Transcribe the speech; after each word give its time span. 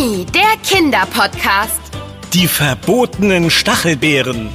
Mimi, 0.00 0.24
der 0.24 0.56
Kinderpodcast. 0.62 1.80
Die 2.32 2.46
verbotenen 2.48 3.50
Stachelbeeren. 3.50 4.48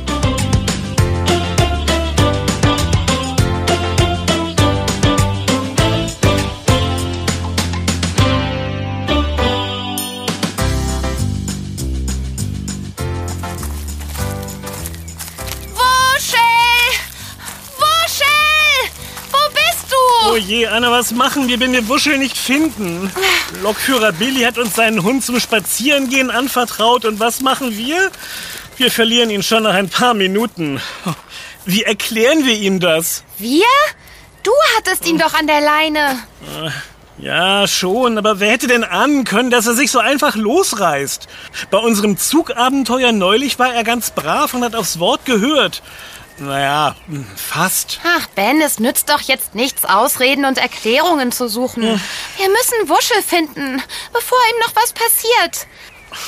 Je, 20.47 20.67
Anna, 20.67 20.91
was 20.91 21.11
machen 21.11 21.47
wir, 21.47 21.59
wenn 21.59 21.73
wir 21.73 21.87
Wuschel 21.87 22.17
nicht 22.17 22.37
finden? 22.37 23.11
Lokführer 23.63 24.11
Billy 24.11 24.41
hat 24.43 24.57
uns 24.57 24.75
seinen 24.75 25.03
Hund 25.03 25.23
zum 25.23 25.39
Spazierengehen 25.39 26.29
anvertraut 26.29 27.05
und 27.05 27.19
was 27.19 27.41
machen 27.41 27.75
wir? 27.77 28.11
Wir 28.77 28.91
verlieren 28.91 29.29
ihn 29.29 29.43
schon 29.43 29.63
nach 29.63 29.73
ein 29.73 29.89
paar 29.89 30.13
Minuten. 30.13 30.81
Wie 31.65 31.83
erklären 31.83 32.45
wir 32.45 32.53
ihm 32.53 32.79
das? 32.79 33.23
Wir? 33.37 33.65
Du 34.43 34.51
hattest 34.77 35.07
ihn 35.07 35.17
doch 35.17 35.33
an 35.33 35.47
der 35.47 35.61
Leine. 35.61 36.19
Ja, 37.17 37.65
schon, 37.67 38.17
aber 38.17 38.39
wer 38.39 38.51
hätte 38.51 38.67
denn 38.67 38.83
ahnen 38.83 39.23
können, 39.23 39.49
dass 39.49 39.65
er 39.65 39.73
sich 39.73 39.89
so 39.89 39.99
einfach 39.99 40.35
losreißt? 40.35 41.27
Bei 41.71 41.79
unserem 41.79 42.17
Zugabenteuer 42.17 43.11
neulich 43.13 43.57
war 43.57 43.73
er 43.73 43.83
ganz 43.83 44.11
brav 44.11 44.53
und 44.53 44.63
hat 44.63 44.75
aufs 44.75 44.99
Wort 44.99 45.25
gehört. 45.25 45.81
Naja, 46.37 46.95
hm, 47.07 47.25
fast. 47.35 47.99
Ach, 48.03 48.27
Ben, 48.35 48.59
es 48.61 48.79
nützt 48.79 49.09
doch 49.09 49.21
jetzt 49.21 49.55
nichts, 49.55 49.85
Ausreden 49.85 50.43
und 50.45 50.57
Erklärungen 50.57 51.31
zu 51.31 51.47
suchen. 51.47 51.81
Wir 51.83 52.49
müssen 52.49 52.89
Wuschel 52.89 53.21
finden, 53.23 53.81
bevor 54.11 54.37
ihm 54.51 54.59
noch 54.67 54.75
was 54.75 54.91
passiert. 54.93 55.67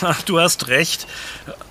Ach, 0.01 0.21
du 0.23 0.39
hast 0.39 0.67
recht. 0.69 1.07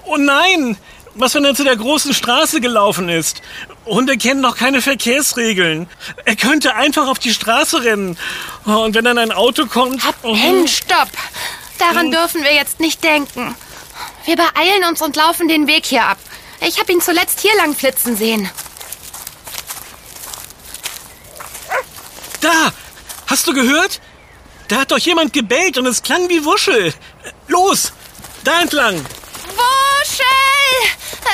Oh 0.05 0.17
nein! 0.17 0.77
Was, 1.19 1.35
wenn 1.35 1.47
er 1.47 1.55
zu 1.55 1.65
der 1.65 1.77
großen 1.77 2.13
Straße 2.13 2.61
gelaufen 2.61 3.09
ist? 3.09 3.41
Hunde 3.87 4.19
kennen 4.19 4.43
doch 4.43 4.55
keine 4.57 4.83
Verkehrsregeln. 4.83 5.89
Er 6.27 6.37
könnte 6.37 6.75
einfach 6.75 7.09
auf 7.09 7.19
die 7.19 7.33
Straße 7.33 7.83
rennen. 7.85 8.19
Oh, 8.67 8.73
Und 8.85 8.95
wenn 8.95 9.05
dann 9.07 9.17
ein 9.17 9.33
Auto 9.33 9.65
kommt... 9.67 10.03
oh, 10.23 10.35
Ben, 10.35 10.69
stopp! 10.69 11.09
Daran 11.79 12.11
dürfen 12.11 12.43
wir 12.43 12.53
jetzt 12.55 12.81
nicht 12.81 13.03
denken. 13.03 13.55
Wir 14.27 14.37
beeilen 14.37 14.85
uns 14.91 15.01
und 15.01 15.17
laufen 15.17 15.49
den 15.49 15.67
Weg 15.67 15.87
hier 15.87 16.05
ab. 16.05 16.19
Ich 16.61 16.79
habe 16.79 16.93
ihn 16.93 17.01
zuletzt 17.01 17.41
hier 17.41 17.55
lang 17.57 17.75
flitzen 17.75 18.17
sehen. 18.17 18.51
Da! 22.41 22.73
Hast 23.27 23.47
du 23.47 23.55
gehört? 23.55 24.01
Da 24.69 24.81
hat 24.81 24.91
doch 24.91 24.99
jemand 24.99 25.33
gebellt 25.33 25.79
und 25.79 25.87
es 25.87 26.03
klang 26.03 26.29
wie 26.29 26.45
Wuschel. 26.45 26.95
Los! 27.49 27.93
Da 28.45 28.61
entlang! 28.63 29.05
Wuschel! 29.55 30.27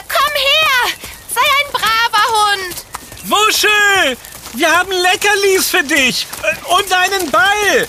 Komm 0.09 0.33
her! 0.35 0.93
Sei 1.35 1.41
ein 1.41 1.73
braver 1.73 2.27
Hund! 2.35 2.85
Wuschel! 3.25 4.17
Wir 4.55 4.71
haben 4.71 4.91
Leckerlis 4.91 5.69
für 5.69 5.83
dich! 5.83 6.27
Und 6.69 6.93
einen 6.93 7.31
Ball! 7.31 7.89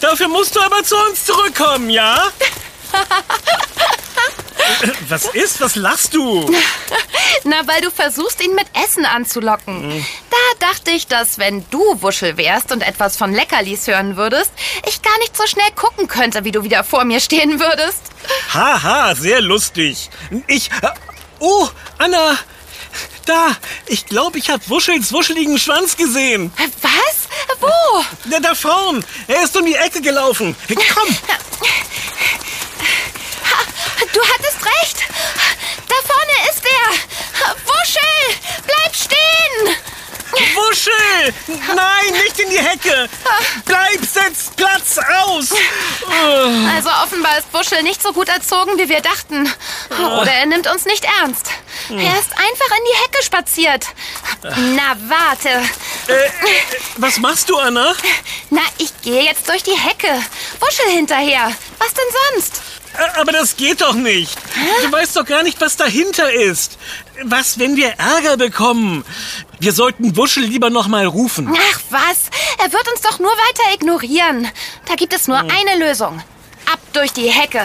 Dafür 0.00 0.28
musst 0.28 0.56
du 0.56 0.60
aber 0.60 0.82
zu 0.82 0.96
uns 0.96 1.24
zurückkommen, 1.24 1.90
ja? 1.90 2.28
Was 5.08 5.24
ist? 5.26 5.60
Was 5.60 5.76
lachst 5.76 6.14
du? 6.14 6.50
Na, 7.44 7.66
weil 7.66 7.80
du 7.80 7.90
versuchst, 7.90 8.42
ihn 8.42 8.54
mit 8.54 8.66
Essen 8.84 9.04
anzulocken. 9.04 10.04
Da 10.30 10.66
dachte 10.66 10.90
ich, 10.90 11.06
dass 11.06 11.38
wenn 11.38 11.64
du 11.70 12.02
Wuschel 12.02 12.36
wärst 12.36 12.72
und 12.72 12.82
etwas 12.82 13.16
von 13.16 13.32
Leckerlis 13.32 13.86
hören 13.86 14.16
würdest, 14.16 14.50
ich 14.86 15.02
gar 15.02 15.16
nicht 15.18 15.36
so 15.36 15.46
schnell 15.46 15.70
gucken 15.74 16.08
könnte, 16.08 16.44
wie 16.44 16.52
du 16.52 16.62
wieder 16.62 16.84
vor 16.84 17.04
mir 17.04 17.20
stehen 17.20 17.60
würdest. 17.60 18.02
Haha, 18.52 19.14
sehr 19.14 19.40
lustig. 19.40 20.10
Ich. 20.46 20.70
Oh, 21.38 21.68
Anna! 21.98 22.36
Da! 23.24 23.56
Ich 23.86 24.06
glaube, 24.06 24.38
ich 24.38 24.50
habe 24.50 24.62
Wuschels 24.68 25.12
wuscheligen 25.12 25.58
Schwanz 25.58 25.96
gesehen. 25.96 26.52
Was? 26.82 27.60
Wo? 27.60 28.30
Der 28.30 28.40
da 28.40 28.54
vorn! 28.54 29.04
Er 29.28 29.44
ist 29.44 29.56
um 29.56 29.64
die 29.64 29.74
Ecke 29.74 30.00
gelaufen. 30.00 30.56
Komm! 30.68 31.08
Du 34.12 34.20
hattest 34.20 34.58
recht. 34.64 35.04
Da 35.88 35.94
vorne 36.06 36.50
ist 36.50 36.62
er. 36.64 37.54
Wuschel, 37.66 38.36
bleib 38.66 38.94
stehen. 38.94 39.76
Wuschel! 40.54 41.34
Nein, 41.74 42.22
nicht 42.24 42.38
in 42.38 42.50
die 42.50 42.58
Hecke! 42.58 43.08
Bleib, 43.64 44.00
setz 44.00 44.50
Platz 44.56 44.96
aus! 44.98 45.50
Also 46.74 46.88
offenbar 47.02 47.38
ist 47.38 47.52
Wuschel 47.52 47.82
nicht 47.82 48.00
so 48.02 48.12
gut 48.12 48.28
erzogen, 48.28 48.78
wie 48.78 48.88
wir 48.88 49.00
dachten. 49.00 49.52
Oder 49.90 50.32
er 50.32 50.46
nimmt 50.46 50.68
uns 50.68 50.84
nicht 50.84 51.04
ernst. 51.20 51.48
Er 51.90 52.18
ist 52.18 52.30
einfach 52.32 52.76
in 52.78 52.84
die 52.92 53.02
Hecke 53.04 53.24
spaziert. 53.24 53.86
Na, 54.42 54.96
warte. 55.08 55.48
Äh, 56.06 56.26
äh, 56.26 56.30
was 56.96 57.18
machst 57.18 57.48
du, 57.50 57.58
Anna? 57.58 57.94
Na, 58.50 58.62
ich 58.78 58.92
gehe 59.02 59.24
jetzt 59.24 59.48
durch 59.48 59.62
die 59.64 59.76
Hecke. 59.76 60.08
Wuschel 60.60 60.90
hinterher. 60.92 61.52
Was 61.78 61.92
denn 61.92 62.04
sonst? 62.32 62.62
Äh, 62.98 63.20
Aber 63.20 63.32
das 63.32 63.56
geht 63.56 63.80
doch 63.80 63.94
nicht. 63.94 64.36
Du 64.84 64.92
weißt 64.92 65.16
doch 65.16 65.24
gar 65.24 65.42
nicht, 65.42 65.60
was 65.60 65.76
dahinter 65.76 66.32
ist. 66.32 66.78
Was, 67.24 67.58
wenn 67.58 67.76
wir 67.76 67.90
Ärger 67.98 68.36
bekommen? 68.36 69.04
Wir 69.58 69.72
sollten 69.72 70.16
Wuschel 70.16 70.44
lieber 70.44 70.70
noch 70.70 70.88
mal 70.88 71.06
rufen. 71.06 71.54
Ach 71.54 71.80
was, 71.90 72.30
er 72.58 72.72
wird 72.72 72.88
uns 72.90 73.00
doch 73.02 73.18
nur 73.18 73.30
weiter 73.30 73.74
ignorieren. 73.74 74.48
Da 74.86 74.94
gibt 74.94 75.12
es 75.14 75.28
nur 75.28 75.38
eine 75.38 75.76
Lösung. 75.78 76.22
Ab 76.72 76.78
durch 76.92 77.12
die 77.12 77.28
Hecke. 77.30 77.62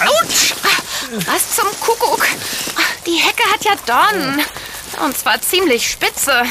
Autsch! 0.00 0.54
Was 1.26 1.56
zum 1.56 1.66
Kuckuck? 1.80 2.26
Die 3.06 3.16
Hecke 3.16 3.42
hat 3.52 3.64
ja 3.64 3.72
Dornen. 3.86 4.40
Und 5.04 5.16
zwar 5.16 5.40
ziemlich 5.40 5.88
spitze. 5.90 6.42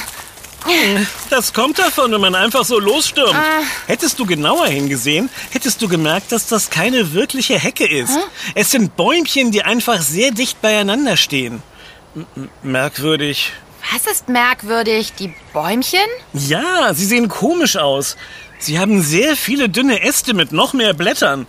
Das 1.30 1.54
kommt 1.54 1.80
davon, 1.80 2.12
wenn 2.12 2.22
man 2.22 2.36
einfach 2.36 2.66
so 2.66 2.80
losstürmt. 2.80 3.34
Ah. 3.36 3.62
Hättest 3.88 4.20
du 4.20 4.26
genauer 4.26 4.68
hingesehen, 4.68 5.30
hättest 5.52 5.82
du 5.82 5.88
gemerkt, 5.88 6.32
dass 6.32 6.48
das 6.48 6.70
keine 6.70 7.14
wirkliche 7.14 7.58
Hecke 7.58 7.88
ist. 7.88 8.18
Es 8.56 8.72
sind 8.72 8.96
Bäumchen, 8.96 9.52
die 9.52 9.64
einfach 9.64 10.02
sehr 10.02 10.32
dicht 10.32 10.62
beieinander 10.62 11.18
stehen. 11.18 11.62
M 12.16 12.26
m- 12.36 12.50
merkwürdig. 12.64 13.54
Was 13.94 14.12
ist 14.12 14.28
merkwürdig? 14.30 15.14
Die 15.18 15.34
Bäumchen? 15.54 16.00
Ja, 16.34 16.94
sie 16.94 17.06
sehen 17.06 17.30
komisch 17.30 17.78
aus. 17.78 18.18
Sie 18.60 18.78
haben 18.78 19.02
sehr 19.02 19.38
viele 19.38 19.70
dünne 19.70 20.02
Äste 20.02 20.34
mit 20.34 20.52
noch 20.52 20.74
mehr 20.74 20.94
Blättern. 20.94 21.48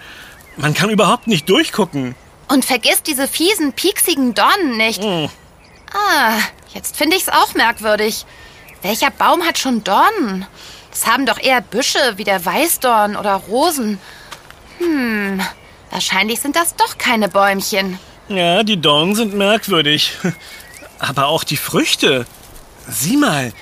Man 0.57 0.75
kann 0.75 0.91
überhaupt 0.91 1.27
nicht 1.27 1.49
durchgucken. 1.49 2.15
Und 2.49 2.65
vergiss 2.65 3.03
diese 3.03 3.27
fiesen, 3.27 3.73
pieksigen 3.73 4.35
Dornen 4.35 4.77
nicht. 4.77 5.03
Hm. 5.03 5.29
Ah, 5.93 6.39
jetzt 6.73 6.97
finde 6.97 7.17
ich's 7.17 7.29
auch 7.29 7.55
merkwürdig. 7.55 8.25
Welcher 8.83 9.11
Baum 9.11 9.43
hat 9.45 9.59
schon 9.59 9.85
Dornen? 9.85 10.47
Das 10.91 11.07
haben 11.07 11.27
doch 11.27 11.39
eher 11.39 11.61
Büsche 11.61 11.99
wie 12.17 12.25
der 12.25 12.45
Weißdorn 12.45 13.17
oder 13.17 13.35
Rosen. 13.35 13.99
Hm, 14.79 15.41
wahrscheinlich 15.91 16.41
sind 16.41 16.57
das 16.57 16.75
doch 16.77 16.99
keine 16.99 17.29
Bäumchen. 17.29 17.99
Ja, 18.29 18.63
die 18.63 18.81
Dornen 18.81 19.15
sind 19.15 19.35
merkwürdig. 19.35 20.13
Aber 20.99 21.27
auch 21.27 21.45
die 21.45 21.57
Früchte. 21.57 22.27
Sieh 22.89 23.17
mal, 23.17 23.53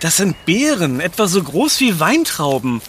das 0.00 0.16
sind 0.16 0.44
Beeren, 0.44 1.00
etwa 1.00 1.28
so 1.28 1.42
groß 1.42 1.80
wie 1.80 2.00
Weintrauben. 2.00 2.82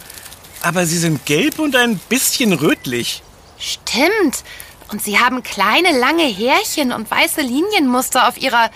Aber 0.62 0.86
sie 0.86 0.98
sind 0.98 1.26
gelb 1.26 1.58
und 1.58 1.76
ein 1.76 1.98
bisschen 2.08 2.52
rötlich. 2.52 3.22
Stimmt. 3.58 4.42
Und 4.90 5.02
sie 5.02 5.18
haben 5.18 5.42
kleine, 5.42 5.98
lange 5.98 6.24
Härchen 6.24 6.92
und 6.92 7.10
weiße 7.10 7.40
Linienmuster 7.40 8.28
auf 8.28 8.36
ihrer, 8.38 8.70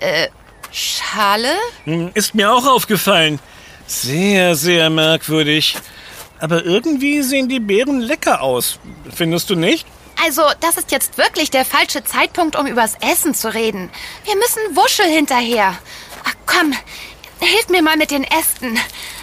äh, 0.00 0.28
Schale? 0.74 1.54
Hm, 1.84 2.10
Ist 2.14 2.34
mir 2.34 2.52
auch 2.52 2.66
aufgefallen. 2.66 3.38
Sehr, 3.86 4.56
sehr 4.56 4.90
merkwürdig. 4.90 5.76
Aber 6.40 6.64
irgendwie 6.64 7.22
sehen 7.22 7.48
die 7.48 7.60
Beeren 7.60 8.00
lecker 8.00 8.42
aus. 8.42 8.78
Findest 9.14 9.50
du 9.50 9.54
nicht? 9.54 9.86
Also, 10.24 10.42
das 10.60 10.76
ist 10.76 10.90
jetzt 10.90 11.16
wirklich 11.16 11.50
der 11.50 11.64
falsche 11.64 12.02
Zeitpunkt, 12.02 12.56
um 12.56 12.66
übers 12.66 12.94
Essen 13.00 13.34
zu 13.34 13.52
reden. 13.54 13.88
Wir 14.24 14.34
müssen 14.36 14.76
Wuschel 14.76 15.06
hinterher. 15.06 15.76
Ach, 16.24 16.34
komm, 16.46 16.72
hilf 17.40 17.68
mir 17.68 17.82
mal 17.82 17.96
mit 17.96 18.10
den 18.10 18.24
Ästen. 18.24 18.78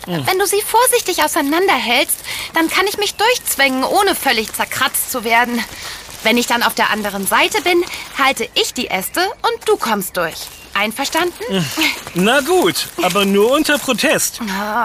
Wenn 0.06 0.40
du 0.40 0.46
sie 0.48 0.62
vorsichtig 0.62 1.24
auseinanderhältst, 1.24 2.18
dann 2.54 2.70
kann 2.70 2.88
ich 2.88 2.98
mich 2.98 3.16
durchzwängen, 3.16 3.84
ohne 3.84 4.16
völlig 4.16 4.52
zerkratzt 4.54 5.12
zu 5.12 5.24
werden. 5.24 5.64
Wenn 6.24 6.38
ich 6.38 6.48
dann 6.48 6.64
auf 6.64 6.76
der 6.76 6.90
anderen 6.92 7.28
Seite 7.28 7.62
bin, 7.62 7.84
halte 8.18 8.48
ich 8.54 8.74
die 8.74 8.88
Äste 8.90 9.22
und 9.26 9.68
du 9.70 9.78
kommst 9.78 10.18
durch. 10.18 10.38
Einverstanden? 10.74 11.66
Na 12.14 12.42
gut, 12.42 12.88
aber 13.02 13.26
nur 13.26 13.52
unter 13.52 13.78
Protest. 13.78 14.40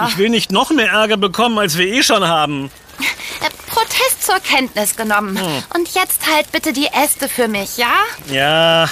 Ich 0.08 0.18
will 0.18 0.28
nicht 0.28 0.50
noch 0.52 0.70
mehr 0.70 0.90
Ärger 0.90 1.16
bekommen, 1.16 1.58
als 1.58 1.76
wir 1.76 1.86
eh 1.86 2.02
schon 2.02 2.26
haben. 2.26 2.70
Äh, 2.98 3.50
Protest 3.68 4.24
zur 4.24 4.40
Kenntnis 4.40 4.96
genommen. 4.96 5.38
Und 5.74 5.94
jetzt 5.94 6.26
halt 6.30 6.50
bitte 6.52 6.72
die 6.72 6.86
Äste 6.86 7.28
für 7.28 7.48
mich, 7.48 7.76
ja? 7.76 7.92
Ja, 8.30 8.88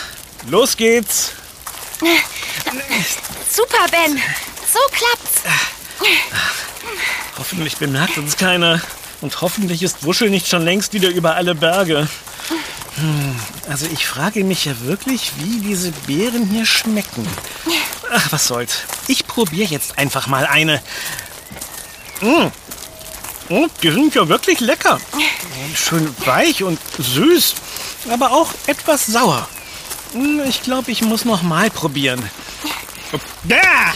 los 0.48 0.76
geht's. 0.76 1.32
Super, 3.50 3.86
Ben. 3.90 4.20
So 4.72 4.78
klappt's. 4.90 5.42
Hoffentlich 7.38 7.76
bemerkt 7.76 8.18
uns 8.18 8.36
keiner. 8.36 8.80
Und 9.20 9.40
hoffentlich 9.40 9.82
ist 9.82 10.04
Wuschel 10.04 10.28
nicht 10.28 10.48
schon 10.48 10.62
längst 10.62 10.92
wieder 10.92 11.08
über 11.08 11.34
alle 11.36 11.54
Berge. 11.54 12.08
Hm, 12.96 13.34
also 13.68 13.86
ich 13.92 14.06
frage 14.06 14.44
mich 14.44 14.66
ja 14.66 14.80
wirklich, 14.80 15.32
wie 15.38 15.60
diese 15.60 15.90
Beeren 16.06 16.46
hier 16.46 16.64
schmecken. 16.66 17.26
Ach, 18.12 18.30
was 18.30 18.46
soll's. 18.46 18.82
Ich 19.08 19.26
probiere 19.26 19.68
jetzt 19.68 19.98
einfach 19.98 20.26
mal 20.26 20.46
eine. 20.46 20.80
Mmh. 22.20 22.52
Oh, 23.50 23.66
die 23.82 23.90
sind 23.90 24.14
ja 24.14 24.28
wirklich 24.28 24.60
lecker. 24.60 25.00
Schön 25.74 26.14
weich 26.24 26.62
und 26.62 26.78
süß, 26.98 27.54
aber 28.10 28.30
auch 28.30 28.54
etwas 28.66 29.06
sauer. 29.06 29.48
Ich 30.48 30.62
glaube, 30.62 30.92
ich 30.92 31.02
muss 31.02 31.24
noch 31.24 31.42
mal 31.42 31.70
probieren. 31.70 32.22
Ja, 33.48 33.92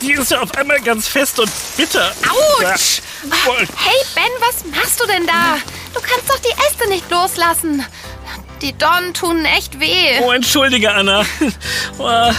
die 0.00 0.12
ist 0.12 0.30
ja 0.30 0.40
auf 0.40 0.54
einmal 0.56 0.80
ganz 0.80 1.06
fest 1.08 1.38
und 1.38 1.50
bitter. 1.76 2.12
Autsch! 2.28 3.02
Hey 3.76 4.04
Ben, 4.14 4.30
was 4.40 4.64
machst 4.74 5.00
du 5.00 5.06
denn 5.06 5.26
da? 5.26 5.58
Du 5.94 6.00
kannst 6.00 6.28
doch 6.28 6.38
die 6.38 6.54
Äste 6.68 6.88
nicht 6.88 7.10
loslassen. 7.10 7.84
Die 8.62 8.76
Dornen 8.76 9.14
tun 9.14 9.44
echt 9.44 9.78
weh. 9.78 10.18
Oh, 10.20 10.32
entschuldige, 10.32 10.92
Anna. 10.92 11.24
Oh. 11.98 12.30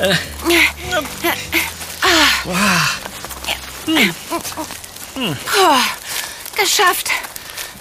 Äh. 0.00 0.14
Oh, 5.16 6.60
geschafft. 6.60 7.10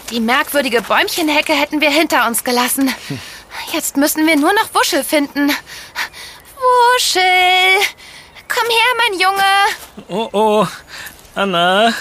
Die 0.10 0.19
merkwürdige 0.19 0.81
Bäumchenhecke 0.81 1.54
hätten 1.54 1.81
wir 1.81 1.92
hinter 1.92 2.25
uns 2.28 2.44
gelassen. 2.44 2.94
Jetzt 3.74 3.98
müssen 3.98 4.25
wir 4.25 4.36
nur 4.36 4.54
noch 4.54 4.74
Wuschel 4.74 5.04
finden. 5.04 5.52
Wuschel! 6.57 7.21
Komm 8.48 8.68
her, 8.69 8.94
mein 8.98 9.19
Junge! 9.19 9.54
Oh, 10.07 10.30
oh. 10.31 10.68
Anna, 11.36 11.94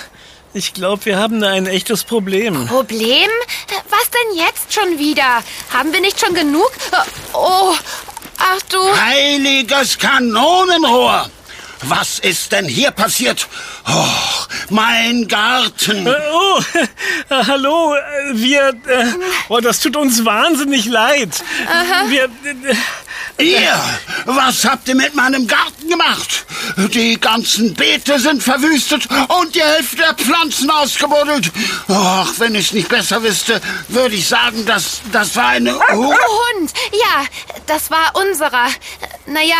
ich 0.54 0.72
glaube, 0.72 1.04
wir 1.04 1.18
haben 1.18 1.40
da 1.40 1.50
ein 1.50 1.66
echtes 1.66 2.04
Problem. 2.04 2.66
Problem? 2.66 3.30
Was 3.90 4.10
denn 4.10 4.38
jetzt 4.38 4.72
schon 4.72 4.98
wieder? 4.98 5.42
Haben 5.72 5.92
wir 5.92 6.00
nicht 6.00 6.18
schon 6.18 6.34
genug? 6.34 6.70
Oh, 7.34 7.74
ach 8.38 8.62
du. 8.70 8.78
Heiliges 9.00 9.98
Kanonenrohr! 9.98 11.30
Was 11.82 12.18
ist 12.18 12.52
denn 12.52 12.66
hier 12.66 12.90
passiert? 12.90 13.48
Oh, 13.86 14.04
mein 14.70 15.28
Garten. 15.28 16.06
Äh, 16.06 16.14
oh, 16.32 16.60
äh, 17.30 17.44
hallo, 17.46 17.94
wir. 18.32 18.68
Äh, 18.68 19.12
oh, 19.48 19.60
das 19.60 19.80
tut 19.80 19.96
uns 19.96 20.24
wahnsinnig 20.24 20.86
leid. 20.86 21.42
Aha. 21.68 22.08
Wir. 22.08 22.24
Äh, 22.24 22.74
Ihr, 23.38 23.78
was 24.24 24.64
habt 24.64 24.88
ihr 24.88 24.94
mit 24.94 25.14
meinem 25.14 25.46
Garten 25.46 25.90
gemacht? 25.90 26.46
Die 26.94 27.20
ganzen 27.20 27.74
Beete 27.74 28.18
sind 28.18 28.42
verwüstet 28.42 29.06
und 29.28 29.54
die 29.54 29.62
Hälfte 29.62 29.96
der 29.96 30.14
Pflanzen 30.14 30.70
ausgebuddelt. 30.70 31.52
Ach, 31.88 32.32
wenn 32.38 32.54
ich 32.54 32.68
es 32.68 32.72
nicht 32.72 32.88
besser 32.88 33.22
wüsste, 33.22 33.60
würde 33.88 34.14
ich 34.14 34.26
sagen, 34.26 34.64
dass 34.64 35.02
das 35.12 35.36
war 35.36 35.48
eine 35.48 35.74
Hund. 35.74 36.16
Hund, 36.16 36.72
ja, 36.92 37.24
das 37.66 37.90
war 37.90 38.14
unserer. 38.14 38.68
Naja, 39.26 39.56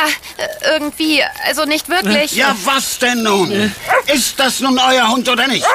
irgendwie, 0.73 1.23
also 1.45 1.65
nicht 1.65 1.89
wirklich. 1.89 2.33
Ja, 2.33 2.57
was 2.65 2.99
denn 2.99 3.23
nun? 3.23 3.75
Ist 4.07 4.39
das 4.39 4.61
nun 4.61 4.79
euer 4.79 5.09
Hund 5.09 5.29
oder 5.29 5.49
nicht? 5.49 5.67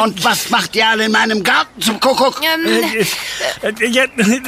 Und 0.00 0.22
was 0.24 0.50
macht 0.50 0.76
ihr 0.76 0.86
alle 0.86 1.06
in 1.06 1.12
meinem 1.12 1.42
Garten 1.42 1.80
zum 1.80 1.98
Kuckuck? 1.98 2.40
Ähm, 2.42 3.06
äh, 3.62 3.86
ja, 3.86 4.04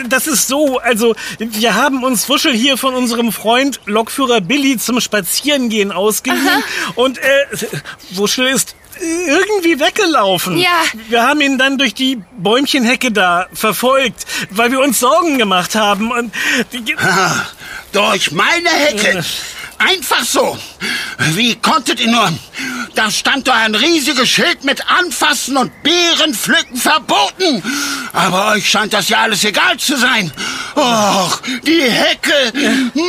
das 0.08 0.26
ist 0.29 0.46
so, 0.46 0.79
also 0.79 1.14
wir 1.38 1.75
haben 1.75 2.05
uns 2.05 2.29
Wuschel 2.29 2.55
hier 2.55 2.76
von 2.76 2.94
unserem 2.94 3.32
Freund 3.32 3.81
Lokführer 3.87 4.41
Billy 4.41 4.79
zum 4.79 5.00
Spazierengehen 5.00 5.90
ausgeliehen. 5.90 6.47
Aha. 6.47 6.62
Und 6.94 7.19
äh, 7.19 7.47
Wuschel 8.11 8.47
ist 8.47 8.76
irgendwie 9.00 9.79
weggelaufen. 9.81 10.58
Ja. 10.58 10.82
Wir 11.08 11.23
haben 11.23 11.41
ihn 11.41 11.58
dann 11.58 11.79
durch 11.79 11.94
die 11.94 12.23
Bäumchenhecke 12.37 13.12
da 13.12 13.46
verfolgt, 13.52 14.26
weil 14.50 14.73
wir 14.73 14.81
uns 14.81 15.00
Sorgen 15.00 15.38
gemacht 15.38 15.75
haben. 15.75 16.11
Und 16.11 16.32
ah, 16.99 17.46
durch 17.93 18.32
meine 18.32 18.69
Hecke? 18.69 19.25
Einfach 19.89 20.25
so. 20.25 20.59
Wie 21.19 21.57
konntet 21.57 22.01
ihr 22.01 22.09
nur? 22.09 22.33
Da 22.95 23.11
stand 23.11 23.49
doch 23.49 23.55
ein 23.55 23.75
riesiges 23.75 24.29
Schild 24.29 24.65
mit 24.65 24.89
Anfassen 24.89 25.57
und 25.57 25.83
Beerenpflücken 25.83 26.77
verboten. 26.77 27.63
Aber 28.13 28.53
euch 28.53 28.69
scheint 28.69 28.93
das 28.93 29.09
ja 29.09 29.19
alles 29.19 29.45
egal 29.45 29.77
zu 29.79 29.97
sein. 29.97 30.33
Och, 30.77 31.41
die 31.67 31.83
Hecke, 31.83 32.53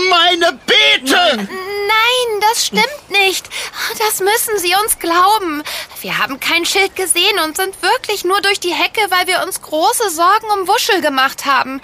meine 0.10 0.60
Beete. 0.66 1.48
Nein, 1.88 2.42
das 2.50 2.66
stimmt 2.66 3.10
nicht. 3.10 3.48
Das 4.00 4.20
müssen 4.20 4.60
Sie 4.60 4.74
uns 4.84 5.00
glauben. 5.00 5.64
Wir 6.02 6.18
haben 6.18 6.40
kein 6.40 6.66
Schild 6.66 6.96
gesehen 6.96 7.40
und 7.46 7.58
sind 7.58 7.82
wirklich 7.82 8.24
nur 8.24 8.42
durch 8.42 8.60
die 8.60 8.74
Hecke, 8.74 9.02
weil 9.10 9.28
wir 9.28 9.44
uns 9.44 9.62
große 9.62 10.10
Sorgen 10.10 10.48
um 10.54 10.68
Wuschel 10.68 11.02
gemacht 11.02 11.46
haben. 11.46 11.82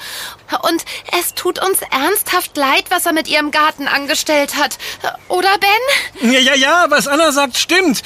Und 0.64 0.84
es 1.20 1.34
tut 1.34 1.60
uns 1.64 1.80
ernsthaft 1.92 2.58
leid, 2.58 2.86
was 2.90 3.06
er 3.06 3.14
mit 3.14 3.28
Ihrem 3.28 3.52
Garten 3.52 3.88
angestellt 3.88 4.58
hat. 4.58 4.78
Oder, 5.28 5.50
Ben? 5.60 6.32
Ja, 6.32 6.40
ja, 6.40 6.56
ja, 6.56 6.86
was 6.90 7.08
Anna 7.08 7.32
sagt, 7.32 7.58
stimmt. 7.58 8.02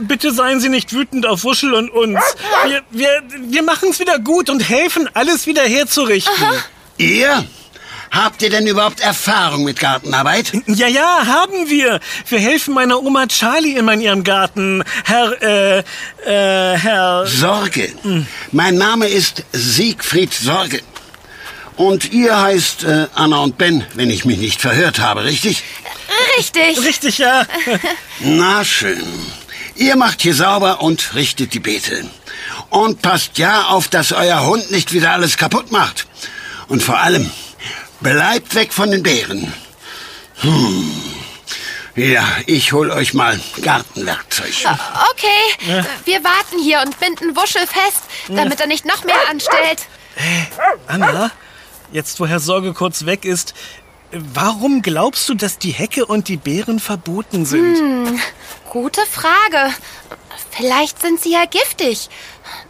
Bitte 0.00 0.32
seien 0.32 0.60
Sie 0.60 0.68
nicht 0.68 0.92
wütend 0.92 1.26
auf 1.26 1.44
Wuschel 1.44 1.74
und 1.74 1.90
uns. 1.90 2.20
Wir, 2.66 2.82
wir, 2.90 3.22
wir 3.48 3.62
machen 3.62 3.90
es 3.90 3.98
wieder 3.98 4.18
gut 4.18 4.50
und 4.50 4.68
helfen, 4.68 5.08
alles 5.14 5.46
wieder 5.46 5.62
herzurichten. 5.62 6.44
Aha. 6.44 6.54
Ihr? 6.96 7.44
Habt 8.10 8.42
ihr 8.42 8.50
denn 8.50 8.66
überhaupt 8.66 9.00
Erfahrung 9.00 9.62
mit 9.62 9.78
Gartenarbeit? 9.78 10.52
Ja, 10.66 10.88
ja, 10.88 11.26
haben 11.26 11.70
wir. 11.70 12.00
Wir 12.28 12.38
helfen 12.40 12.74
meiner 12.74 13.00
Oma 13.00 13.26
Charlie 13.28 13.76
immer 13.76 13.92
in 13.92 14.00
ihrem 14.00 14.24
Garten. 14.24 14.82
Herr, 15.04 15.40
äh, 15.40 15.78
äh, 15.78 16.76
Herr... 16.76 17.26
Sorge. 17.26 17.88
Hm. 18.02 18.26
Mein 18.50 18.74
Name 18.74 19.06
ist 19.06 19.44
Siegfried 19.52 20.34
Sorge. 20.34 20.80
Und 21.76 22.12
ihr 22.12 22.38
heißt 22.38 22.82
äh, 22.84 23.06
Anna 23.14 23.38
und 23.38 23.56
Ben, 23.58 23.86
wenn 23.94 24.10
ich 24.10 24.24
mich 24.24 24.38
nicht 24.38 24.60
verhört 24.60 24.98
habe, 24.98 25.24
richtig? 25.24 25.62
Richtig. 26.36 26.84
Richtig, 26.84 27.18
ja. 27.18 27.46
Na 28.20 28.64
schön. 28.64 29.04
Ihr 29.76 29.96
macht 29.96 30.22
hier 30.22 30.34
sauber 30.34 30.82
und 30.82 31.14
richtet 31.14 31.54
die 31.54 31.60
Beete. 31.60 32.04
Und 32.68 33.02
passt 33.02 33.38
ja 33.38 33.66
auf, 33.68 33.88
dass 33.88 34.12
euer 34.12 34.44
Hund 34.46 34.70
nicht 34.70 34.92
wieder 34.92 35.12
alles 35.12 35.36
kaputt 35.36 35.72
macht. 35.72 36.06
Und 36.68 36.82
vor 36.82 36.98
allem, 36.98 37.30
bleibt 38.00 38.54
weg 38.54 38.72
von 38.72 38.90
den 38.90 39.02
Bären. 39.02 39.52
Hm. 40.40 41.02
Ja, 41.96 42.24
ich 42.46 42.72
hol 42.72 42.90
euch 42.90 43.14
mal 43.14 43.38
Gartenwerkzeug. 43.62 44.54
Okay, 45.10 45.68
ja. 45.68 45.84
wir 46.04 46.22
warten 46.24 46.58
hier 46.62 46.80
und 46.80 46.98
binden 47.00 47.36
Wuschel 47.36 47.66
fest, 47.66 48.04
damit 48.28 48.60
er 48.60 48.68
nicht 48.68 48.86
noch 48.86 49.04
mehr 49.04 49.28
anstellt. 49.28 49.82
Hey, 50.14 50.46
Anna? 50.86 51.30
Jetzt, 51.92 52.20
wo 52.20 52.26
Herr 52.26 52.38
Sorge 52.38 52.72
kurz 52.72 53.04
weg 53.04 53.24
ist, 53.24 53.54
warum 54.12 54.82
glaubst 54.82 55.28
du, 55.28 55.34
dass 55.34 55.58
die 55.58 55.70
Hecke 55.70 56.06
und 56.06 56.28
die 56.28 56.36
Beeren 56.36 56.80
verboten 56.80 57.46
sind? 57.46 57.76
Hm, 57.78 58.20
gute 58.70 59.02
Frage. 59.06 59.74
Vielleicht 60.50 61.00
sind 61.00 61.20
sie 61.20 61.32
ja 61.32 61.44
giftig. 61.44 62.08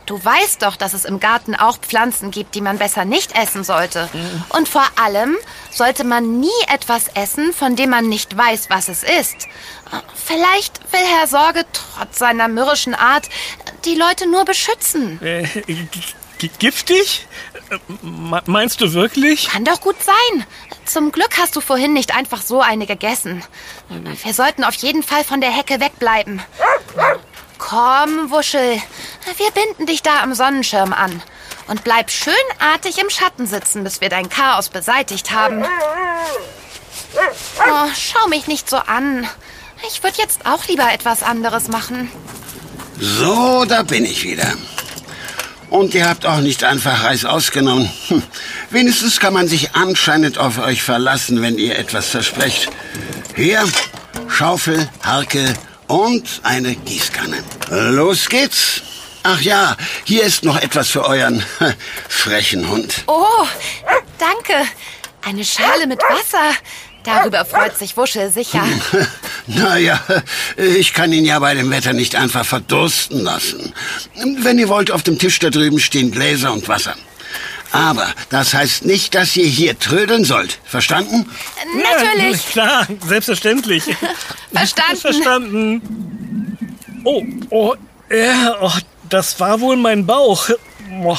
Du 0.06 0.22
weißt 0.22 0.62
doch, 0.62 0.76
dass 0.76 0.92
es 0.92 1.04
im 1.04 1.20
Garten 1.20 1.54
auch 1.54 1.78
Pflanzen 1.78 2.30
gibt, 2.30 2.54
die 2.54 2.60
man 2.60 2.78
besser 2.78 3.04
nicht 3.04 3.36
essen 3.36 3.64
sollte. 3.64 4.08
Mhm. 4.12 4.44
Und 4.50 4.68
vor 4.68 4.84
allem 5.02 5.36
sollte 5.70 6.04
man 6.04 6.40
nie 6.40 6.48
etwas 6.72 7.08
essen, 7.14 7.52
von 7.52 7.76
dem 7.76 7.90
man 7.90 8.08
nicht 8.08 8.36
weiß, 8.36 8.70
was 8.70 8.88
es 8.88 9.02
ist. 9.02 9.46
Vielleicht 10.14 10.80
will 10.92 11.00
Herr 11.00 11.26
Sorge 11.26 11.64
trotz 11.72 12.18
seiner 12.18 12.48
mürrischen 12.48 12.94
Art 12.94 13.28
die 13.84 13.94
Leute 13.94 14.28
nur 14.28 14.44
beschützen. 14.44 15.20
Äh, 15.22 15.44
Giftig? 16.58 17.26
Meinst 18.46 18.80
du 18.80 18.92
wirklich? 18.92 19.48
Kann 19.48 19.64
doch 19.64 19.80
gut 19.80 19.96
sein. 20.02 20.44
Zum 20.84 21.12
Glück 21.12 21.38
hast 21.38 21.54
du 21.56 21.60
vorhin 21.60 21.92
nicht 21.92 22.14
einfach 22.14 22.42
so 22.42 22.60
eine 22.60 22.86
gegessen. 22.86 23.42
Wir 24.22 24.34
sollten 24.34 24.64
auf 24.64 24.74
jeden 24.74 25.02
Fall 25.02 25.24
von 25.24 25.40
der 25.40 25.50
Hecke 25.50 25.80
wegbleiben. 25.80 26.42
Komm, 27.58 28.30
Wuschel. 28.30 28.80
Wir 29.36 29.50
binden 29.52 29.86
dich 29.86 30.02
da 30.02 30.22
am 30.22 30.34
Sonnenschirm 30.34 30.92
an. 30.92 31.22
Und 31.68 31.84
bleib 31.84 32.10
schön 32.10 32.34
artig 32.58 32.98
im 32.98 33.10
Schatten 33.10 33.46
sitzen, 33.46 33.84
bis 33.84 34.00
wir 34.00 34.08
dein 34.08 34.28
Chaos 34.28 34.70
beseitigt 34.70 35.30
haben. 35.30 35.64
Oh, 37.14 37.88
schau 37.94 38.26
mich 38.28 38.48
nicht 38.48 38.68
so 38.68 38.76
an. 38.76 39.28
Ich 39.86 40.02
würde 40.02 40.18
jetzt 40.18 40.46
auch 40.46 40.66
lieber 40.66 40.92
etwas 40.92 41.22
anderes 41.22 41.68
machen. 41.68 42.10
So, 42.98 43.64
da 43.66 43.82
bin 43.82 44.04
ich 44.04 44.24
wieder. 44.24 44.52
Und 45.70 45.94
ihr 45.94 46.08
habt 46.08 46.26
auch 46.26 46.40
nicht 46.40 46.64
einfach 46.64 47.04
Reis 47.04 47.24
ausgenommen. 47.24 47.90
Hm. 48.08 48.22
Wenigstens 48.70 49.20
kann 49.20 49.32
man 49.32 49.46
sich 49.46 49.74
anscheinend 49.74 50.36
auf 50.36 50.58
euch 50.58 50.82
verlassen, 50.82 51.42
wenn 51.42 51.58
ihr 51.58 51.78
etwas 51.78 52.08
versprecht. 52.08 52.68
Hier, 53.36 53.64
Schaufel, 54.28 54.90
Harke 55.02 55.54
und 55.86 56.40
eine 56.42 56.74
Gießkanne. 56.74 57.38
Los 57.70 58.28
geht's. 58.28 58.82
Ach 59.22 59.40
ja, 59.40 59.76
hier 60.04 60.24
ist 60.24 60.44
noch 60.44 60.60
etwas 60.60 60.88
für 60.88 61.04
euren 61.04 61.44
frechen 62.08 62.68
Hund. 62.68 63.04
Oh, 63.06 63.46
danke. 64.18 64.66
Eine 65.22 65.44
Schale 65.44 65.86
mit 65.86 66.00
Wasser. 66.02 66.56
Darüber 67.04 67.44
freut 67.44 67.76
sich 67.78 67.96
Wuschel 67.96 68.30
sicher. 68.30 68.62
Naja, 69.46 70.00
ich 70.56 70.94
kann 70.94 71.12
ihn 71.12 71.24
ja 71.24 71.40
bei 71.40 71.54
dem 71.54 71.70
Wetter 71.70 71.92
nicht 71.92 72.14
einfach 72.14 72.44
verdursten 72.44 73.20
lassen. 73.24 73.72
Wenn 74.38 74.60
ihr 74.60 74.68
wollt, 74.68 74.92
auf 74.92 75.02
dem 75.02 75.18
Tisch 75.18 75.40
da 75.40 75.50
drüben 75.50 75.80
stehen 75.80 76.12
Gläser 76.12 76.52
und 76.52 76.68
Wasser. 76.68 76.94
Aber 77.72 78.06
das 78.28 78.54
heißt 78.54 78.84
nicht, 78.84 79.14
dass 79.14 79.36
ihr 79.36 79.46
hier 79.46 79.78
trödeln 79.78 80.24
sollt. 80.24 80.58
Verstanden? 80.64 81.28
Natürlich. 81.74 82.54
Ja, 82.54 82.84
klar, 82.86 82.86
selbstverständlich. 83.06 83.84
Verstanden. 84.52 85.00
Verstanden. 85.00 86.58
Oh, 87.04 87.24
oh, 87.50 87.74
ja, 88.10 88.56
oh, 88.60 88.72
das 89.08 89.40
war 89.40 89.60
wohl 89.60 89.76
mein 89.76 90.06
Bauch. 90.06 90.48
Oh, 91.02 91.16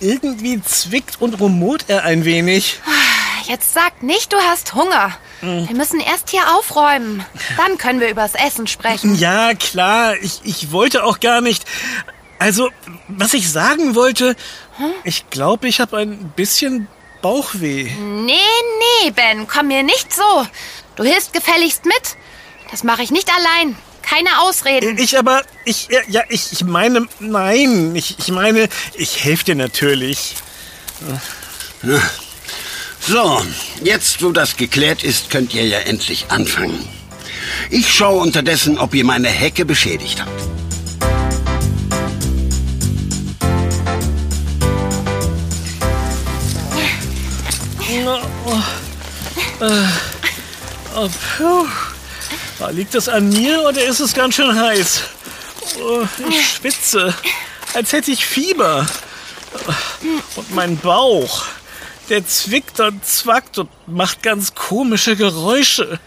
irgendwie 0.00 0.62
zwickt 0.62 1.20
und 1.20 1.40
rumort 1.40 1.86
er 1.88 2.04
ein 2.04 2.24
wenig. 2.24 2.80
Jetzt 3.48 3.72
sag 3.72 4.02
nicht, 4.02 4.32
du 4.32 4.36
hast 4.36 4.74
Hunger. 4.74 5.16
Wir 5.40 5.74
müssen 5.74 6.00
erst 6.00 6.28
hier 6.30 6.42
aufräumen. 6.54 7.24
Dann 7.56 7.78
können 7.78 7.98
wir 8.00 8.10
übers 8.10 8.34
Essen 8.34 8.66
sprechen. 8.66 9.14
Ja, 9.14 9.54
klar, 9.54 10.16
ich, 10.20 10.40
ich 10.44 10.70
wollte 10.70 11.02
auch 11.02 11.18
gar 11.18 11.40
nicht. 11.40 11.64
Also, 12.38 12.68
was 13.08 13.32
ich 13.32 13.50
sagen 13.50 13.94
wollte, 13.94 14.36
ich 15.02 15.30
glaube, 15.30 15.66
ich 15.66 15.80
habe 15.80 15.96
ein 15.96 16.32
bisschen 16.36 16.88
Bauchweh. 17.22 17.84
Nee, 17.84 18.34
nee, 19.02 19.10
Ben, 19.12 19.48
komm 19.48 19.68
mir 19.68 19.82
nicht 19.82 20.12
so. 20.14 20.46
Du 20.96 21.04
hilfst 21.04 21.32
gefälligst 21.32 21.84
mit. 21.86 22.16
Das 22.70 22.84
mache 22.84 23.02
ich 23.02 23.10
nicht 23.10 23.30
allein. 23.34 23.76
Keine 24.02 24.40
Ausreden. 24.40 24.98
Ich 24.98 25.18
aber, 25.18 25.42
ich, 25.64 25.88
ja, 25.88 26.00
ja, 26.08 26.22
ich, 26.28 26.52
ich 26.52 26.64
meine, 26.64 27.06
nein, 27.18 27.94
ich, 27.96 28.18
ich 28.18 28.28
meine, 28.28 28.68
ich 28.94 29.24
helfe 29.24 29.44
dir 29.44 29.54
natürlich. 29.54 30.34
So, 33.08 33.40
jetzt 33.82 34.22
wo 34.22 34.32
das 34.32 34.58
geklärt 34.58 35.02
ist, 35.02 35.30
könnt 35.30 35.54
ihr 35.54 35.66
ja 35.66 35.78
endlich 35.78 36.26
anfangen. 36.28 36.86
Ich 37.70 37.90
schaue 37.90 38.20
unterdessen, 38.20 38.76
ob 38.76 38.94
ihr 38.94 39.02
meine 39.06 39.28
Hecke 39.28 39.64
beschädigt 39.64 40.20
habt. 40.20 40.42
Oh, 50.94 51.08
puh. 51.38 51.66
Ah, 52.60 52.68
Liegt 52.68 52.94
das 52.94 53.08
an 53.08 53.30
mir 53.30 53.62
oder 53.62 53.82
ist 53.84 54.00
es 54.00 54.12
ganz 54.12 54.34
schön 54.34 54.54
heiß? 54.54 55.00
Oh, 55.80 56.04
ich 56.28 56.46
schwitze, 56.46 57.14
als 57.72 57.92
hätte 57.92 58.10
ich 58.10 58.26
Fieber. 58.26 58.86
Und 60.36 60.54
mein 60.54 60.76
Bauch, 60.76 61.46
der 62.08 62.26
zwickt 62.26 62.80
und 62.80 63.04
zwackt 63.04 63.58
und 63.58 63.68
macht 63.86 64.22
ganz 64.22 64.54
komische 64.54 65.16
Geräusche. 65.16 66.00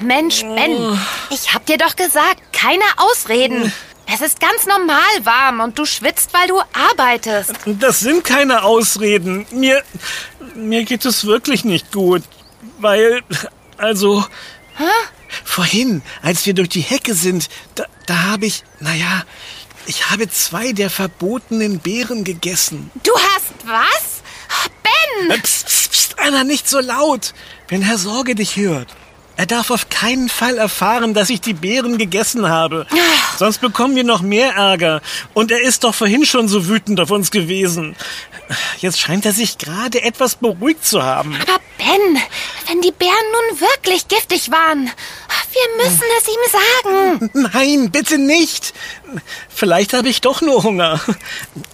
Mensch, 0.00 0.42
Ben, 0.42 0.98
ich 1.30 1.52
hab 1.54 1.66
dir 1.66 1.78
doch 1.78 1.96
gesagt, 1.96 2.52
keine 2.52 2.84
Ausreden. 2.96 3.72
Es 4.12 4.20
ist 4.22 4.40
ganz 4.40 4.66
normal 4.66 5.24
warm 5.24 5.60
und 5.60 5.78
du 5.78 5.84
schwitzt, 5.84 6.32
weil 6.32 6.48
du 6.48 6.60
arbeitest. 6.72 7.52
Das 7.66 8.00
sind 8.00 8.24
keine 8.24 8.64
Ausreden. 8.64 9.46
Mir, 9.52 9.82
mir 10.56 10.84
geht 10.84 11.04
es 11.04 11.24
wirklich 11.26 11.64
nicht 11.64 11.92
gut. 11.92 12.22
Weil, 12.78 13.22
also, 13.76 14.24
vorhin, 15.44 16.02
als 16.22 16.44
wir 16.44 16.54
durch 16.54 16.70
die 16.70 16.80
Hecke 16.80 17.14
sind, 17.14 17.48
da, 17.76 17.84
da 18.06 18.22
habe 18.22 18.46
ich, 18.46 18.64
naja, 18.80 19.22
ich 19.86 20.10
habe 20.10 20.28
zwei 20.28 20.72
der 20.72 20.90
verbotenen 20.90 21.78
Beeren 21.78 22.24
gegessen. 22.24 22.90
Du 23.02 23.12
hast 23.14 23.54
was? 23.64 24.19
Ben! 24.82 25.30
Äh, 25.30 25.38
Psst, 25.40 25.66
psst, 25.66 25.90
psst, 25.92 26.18
Anna, 26.18 26.44
nicht 26.44 26.68
so 26.68 26.80
laut, 26.80 27.34
wenn 27.68 27.82
Herr 27.82 27.98
Sorge 27.98 28.34
dich 28.34 28.56
hört. 28.56 28.88
Er 29.36 29.46
darf 29.46 29.70
auf 29.70 29.88
keinen 29.88 30.28
Fall 30.28 30.58
erfahren, 30.58 31.14
dass 31.14 31.30
ich 31.30 31.40
die 31.40 31.54
Beeren 31.54 31.96
gegessen 31.96 32.48
habe. 32.50 32.86
Sonst 33.38 33.62
bekommen 33.62 33.96
wir 33.96 34.04
noch 34.04 34.20
mehr 34.20 34.52
Ärger. 34.52 35.00
Und 35.32 35.50
er 35.50 35.62
ist 35.62 35.84
doch 35.84 35.94
vorhin 35.94 36.26
schon 36.26 36.46
so 36.46 36.68
wütend 36.68 37.00
auf 37.00 37.10
uns 37.10 37.30
gewesen. 37.30 37.96
Jetzt 38.80 39.00
scheint 39.00 39.24
er 39.24 39.32
sich 39.32 39.56
gerade 39.56 40.02
etwas 40.02 40.34
beruhigt 40.34 40.84
zu 40.84 41.02
haben. 41.02 41.38
Aber 41.40 41.58
Ben, 41.78 42.18
wenn 42.68 42.82
die 42.82 42.92
Bären 42.92 43.14
nun 43.50 43.60
wirklich 43.60 44.08
giftig 44.08 44.50
waren, 44.50 44.90
wir 45.52 45.84
müssen 45.84 46.04
es 46.18 46.28
ihm 46.28 47.22
sagen. 47.22 47.30
Nein, 47.52 47.90
bitte 47.90 48.18
nicht. 48.18 48.72
Vielleicht 49.48 49.92
habe 49.92 50.08
ich 50.08 50.20
doch 50.20 50.40
nur 50.40 50.62
Hunger. 50.62 51.00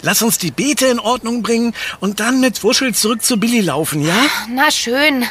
Lass 0.01 0.21
uns 0.21 0.37
die 0.37 0.51
Beete 0.51 0.87
in 0.87 0.99
Ordnung 0.99 1.43
bringen 1.43 1.73
und 1.99 2.19
dann 2.19 2.39
mit 2.39 2.63
Wuschel 2.63 2.93
zurück 2.93 3.23
zu 3.23 3.37
Billy 3.37 3.61
laufen, 3.61 4.05
ja? 4.05 4.15
Na 4.49 4.71
schön. 4.71 5.25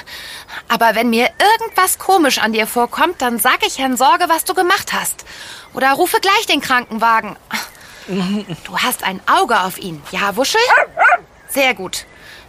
Aber 0.68 0.94
wenn 0.94 1.10
mir 1.10 1.28
irgendwas 1.38 1.98
komisch 1.98 2.38
an 2.38 2.52
dir 2.52 2.66
vorkommt, 2.66 3.20
dann 3.20 3.38
sag 3.38 3.66
ich 3.66 3.78
Herrn 3.78 3.96
Sorge, 3.96 4.28
was 4.28 4.44
du 4.44 4.54
gemacht 4.54 4.92
hast. 4.92 5.24
Oder 5.74 5.92
rufe 5.92 6.18
gleich 6.20 6.46
den 6.46 6.60
Krankenwagen. 6.60 7.36
Du 8.08 8.78
hast 8.78 9.02
ein 9.02 9.20
Auge 9.26 9.60
auf 9.60 9.78
ihn. 9.78 10.00
Ja, 10.12 10.36
Wuschel? 10.36 10.60
Sehr 11.48 11.74
gut. 11.74 12.06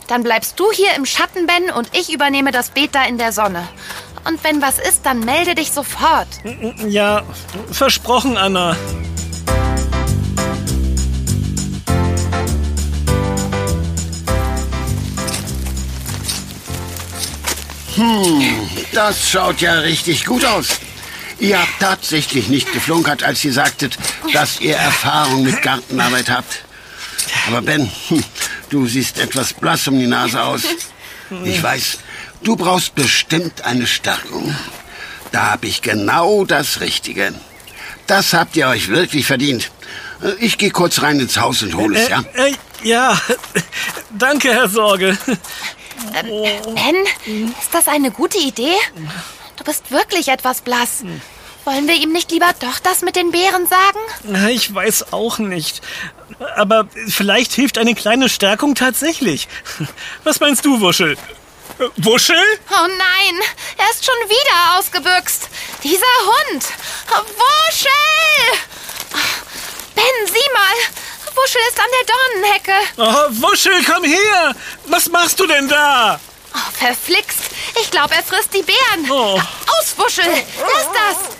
Dann 0.07 0.23
bleibst 0.23 0.59
du 0.59 0.71
hier 0.71 0.93
im 0.95 1.05
Schatten, 1.05 1.47
Ben, 1.47 1.69
und 1.71 1.89
ich 1.93 2.13
übernehme 2.13 2.51
das 2.51 2.69
Beet 2.69 2.95
da 2.95 3.03
in 3.03 3.17
der 3.17 3.33
Sonne. 3.33 3.67
Und 4.27 4.43
wenn 4.43 4.61
was 4.61 4.77
ist, 4.77 5.05
dann 5.05 5.21
melde 5.21 5.55
dich 5.55 5.71
sofort. 5.71 6.27
Ja, 6.87 7.23
versprochen, 7.71 8.35
Anna. 8.35 8.75
Das 18.91 19.29
schaut 19.29 19.61
ja 19.61 19.79
richtig 19.79 20.25
gut 20.25 20.43
aus. 20.43 20.79
Ihr 21.39 21.59
habt 21.59 21.79
tatsächlich 21.79 22.49
nicht 22.49 22.73
geflunkert, 22.73 23.23
als 23.23 23.45
ihr 23.45 23.53
sagtet, 23.53 23.97
dass 24.33 24.59
ihr 24.59 24.75
Erfahrung 24.75 25.43
mit 25.43 25.61
Gartenarbeit 25.61 26.29
habt. 26.29 26.65
Aber 27.47 27.61
Ben, 27.61 27.89
hm, 28.09 28.23
du 28.69 28.87
siehst 28.87 29.19
etwas 29.19 29.53
blass 29.53 29.87
um 29.87 29.97
die 29.97 30.07
Nase 30.07 30.43
aus. 30.43 30.63
Ich 31.43 31.61
weiß, 31.61 31.99
du 32.43 32.55
brauchst 32.55 32.95
bestimmt 32.95 33.63
eine 33.63 33.87
Stärkung. 33.87 34.55
Da 35.31 35.51
hab 35.51 35.63
ich 35.63 35.81
genau 35.81 36.45
das 36.45 36.79
Richtige. 36.81 37.33
Das 38.07 38.33
habt 38.33 38.55
ihr 38.55 38.67
euch 38.67 38.87
wirklich 38.87 39.25
verdient. 39.25 39.71
Ich 40.39 40.57
gehe 40.57 40.71
kurz 40.71 41.01
rein 41.01 41.19
ins 41.19 41.37
Haus 41.37 41.61
und 41.61 41.75
hole 41.75 41.99
es, 41.99 42.09
ja? 42.09 42.23
Äh, 42.33 42.53
ja, 42.83 43.19
danke, 44.17 44.49
Herr 44.51 44.69
Sorge. 44.69 45.17
Ben, 46.13 46.95
ist 47.59 47.73
das 47.73 47.87
eine 47.87 48.11
gute 48.11 48.37
Idee? 48.37 48.75
Du 49.57 49.63
bist 49.63 49.91
wirklich 49.91 50.29
etwas 50.29 50.61
blass. 50.61 51.03
Wollen 51.65 51.87
wir 51.87 51.95
ihm 51.95 52.13
nicht 52.13 52.31
lieber 52.31 52.49
doch 52.59 52.79
das 52.79 53.01
mit 53.01 53.15
den 53.15 53.31
Beeren 53.31 53.67
sagen? 53.67 53.99
Na, 54.23 54.49
Ich 54.49 54.73
weiß 54.73 55.11
auch 55.11 55.37
nicht. 55.39 55.81
Aber 56.55 56.87
vielleicht 57.07 57.51
hilft 57.53 57.77
eine 57.77 57.93
kleine 57.95 58.29
Stärkung 58.29 58.75
tatsächlich. 58.75 59.47
Was 60.23 60.39
meinst 60.39 60.63
du, 60.65 60.79
Wuschel? 60.79 61.17
Wuschel? 61.97 62.59
Oh 62.71 62.87
nein, 62.87 63.35
er 63.77 63.89
ist 63.91 64.05
schon 64.05 64.29
wieder 64.29 64.77
ausgebüxt. 64.77 65.49
Dieser 65.83 66.17
Hund. 66.25 66.65
Wuschel! 67.09 68.59
Ben, 69.95 70.27
sieh 70.27 70.53
mal. 70.53 70.77
Wuschel 71.35 71.61
ist 71.69 71.79
an 71.79 71.85
der 71.93 72.05
Dornenhecke. 72.15 72.77
Oh, 72.97 73.47
Wuschel, 73.47 73.83
komm 73.83 74.03
her! 74.03 74.55
Was 74.85 75.07
machst 75.09 75.39
du 75.39 75.45
denn 75.45 75.67
da? 75.67 76.19
Oh, 76.53 76.71
verflixt. 76.73 77.39
Ich 77.79 77.91
glaube, 77.91 78.15
er 78.15 78.23
frisst 78.23 78.53
die 78.53 78.63
Beeren. 78.63 79.11
Oh. 79.11 79.39
Aus, 79.39 79.97
Wuschel. 79.97 80.25
Lass 80.25 80.87
das. 80.93 81.35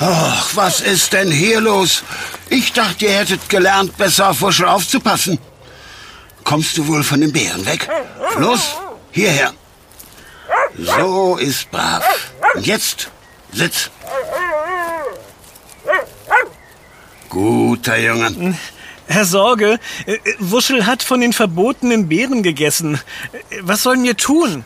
Ach, 0.00 0.50
was 0.54 0.80
ist 0.80 1.12
denn 1.12 1.30
hier 1.30 1.60
los? 1.60 2.02
Ich 2.48 2.72
dachte, 2.72 3.04
ihr 3.04 3.12
hättet 3.12 3.48
gelernt, 3.48 3.96
besser 3.96 4.30
auf 4.30 4.40
Wuschel 4.40 4.66
aufzupassen. 4.66 5.38
Kommst 6.42 6.76
du 6.76 6.86
wohl 6.88 7.04
von 7.04 7.20
den 7.20 7.32
Bären 7.32 7.64
weg? 7.64 7.88
Los, 8.36 8.74
hierher. 9.14 9.54
So 10.76 11.36
ist 11.36 11.70
brav. 11.70 12.04
Und 12.54 12.66
jetzt, 12.66 13.10
sitz. 13.52 13.90
Guter 17.28 17.98
Junge. 17.98 18.58
Herr 19.06 19.24
Sorge, 19.24 19.78
äh, 20.06 20.18
Wuschel 20.38 20.86
hat 20.86 21.02
von 21.02 21.20
den 21.20 21.32
verbotenen 21.32 22.08
Beeren 22.08 22.42
gegessen. 22.42 23.00
Was 23.60 23.82
sollen 23.82 24.02
wir 24.02 24.16
tun? 24.16 24.64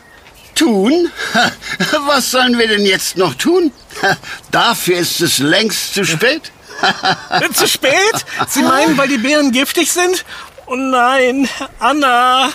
Tun? 0.54 1.10
Was 2.06 2.30
sollen 2.30 2.58
wir 2.58 2.68
denn 2.68 2.84
jetzt 2.84 3.16
noch 3.16 3.34
tun? 3.34 3.72
Dafür 4.50 4.98
ist 4.98 5.20
es 5.20 5.38
längst 5.38 5.94
zu 5.94 6.04
spät. 6.04 6.52
Zu 7.54 7.66
spät? 7.66 8.24
Sie 8.48 8.62
meinen, 8.62 8.96
weil 8.96 9.08
die 9.08 9.18
Beeren 9.18 9.50
giftig 9.50 9.90
sind? 9.90 10.24
Oh 10.66 10.76
nein, 10.76 11.48
Anna. 11.80 12.50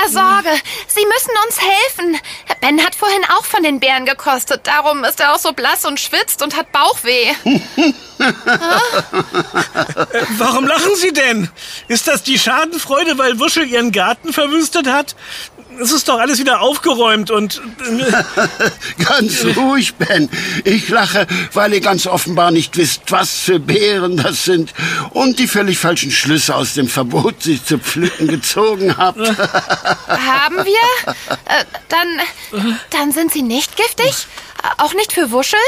Herr 0.00 0.08
Sorge, 0.08 0.48
Sie 0.86 1.04
müssen 1.04 1.32
uns 1.44 1.60
helfen. 1.60 2.16
Ben 2.60 2.82
hat 2.84 2.94
vorhin 2.94 3.22
auch 3.36 3.44
von 3.44 3.62
den 3.62 3.80
Bären 3.80 4.06
gekostet. 4.06 4.66
Darum 4.66 5.04
ist 5.04 5.20
er 5.20 5.34
auch 5.34 5.38
so 5.38 5.52
blass 5.52 5.84
und 5.84 6.00
schwitzt 6.00 6.42
und 6.42 6.56
hat 6.56 6.72
Bauchweh. 6.72 7.34
Warum 10.38 10.66
lachen 10.66 10.96
Sie 10.96 11.12
denn? 11.12 11.50
Ist 11.88 12.08
das 12.08 12.22
die 12.22 12.38
Schadenfreude, 12.38 13.18
weil 13.18 13.38
Wuschel 13.38 13.66
Ihren 13.66 13.92
Garten 13.92 14.32
verwüstet 14.32 14.86
hat? 14.86 15.16
Es 15.78 15.92
ist 15.92 16.08
doch 16.08 16.18
alles 16.18 16.38
wieder 16.38 16.60
aufgeräumt 16.60 17.30
und... 17.30 17.60
Äh, 17.80 19.04
ganz 19.04 19.44
ruhig, 19.56 19.94
Ben. 19.94 20.28
Ich 20.64 20.88
lache, 20.88 21.26
weil 21.52 21.72
ihr 21.72 21.80
ganz 21.80 22.06
offenbar 22.06 22.50
nicht 22.50 22.76
wisst, 22.76 23.10
was 23.10 23.30
für 23.30 23.58
Beeren 23.58 24.16
das 24.16 24.44
sind 24.44 24.72
und 25.10 25.38
die 25.38 25.46
völlig 25.46 25.78
falschen 25.78 26.10
Schlüsse 26.10 26.54
aus 26.54 26.74
dem 26.74 26.88
Verbot, 26.88 27.42
sie 27.42 27.62
zu 27.62 27.78
pflücken, 27.78 28.28
gezogen 28.28 28.96
habt. 28.96 29.18
Haben 30.08 30.56
wir? 30.56 31.14
Äh, 31.46 31.64
dann, 31.88 32.08
dann 32.90 33.12
sind 33.12 33.32
sie 33.32 33.42
nicht 33.42 33.76
giftig? 33.76 34.26
Auch 34.78 34.94
nicht 34.94 35.12
für 35.12 35.30
Wuschel? 35.30 35.58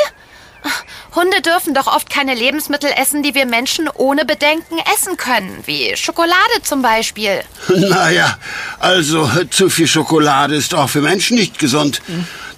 Hunde 1.15 1.43
dürfen 1.43 1.75
doch 1.75 1.87
oft 1.87 2.09
keine 2.09 2.35
Lebensmittel 2.35 2.91
essen, 2.97 3.23
die 3.23 3.35
wir 3.35 3.45
Menschen 3.47 3.89
ohne 3.95 4.25
Bedenken 4.25 4.79
essen 4.95 5.17
können, 5.17 5.63
wie 5.67 5.95
Schokolade 5.97 6.63
zum 6.63 6.83
Beispiel. 6.83 7.43
Naja, 7.93 8.39
also 8.79 9.29
zu 9.51 9.69
viel 9.69 9.87
Schokolade 9.87 10.55
ist 10.55 10.75
auch 10.75 10.89
für 10.89 11.03
Menschen 11.03 11.37
nicht 11.37 11.59
gesund. 11.59 12.01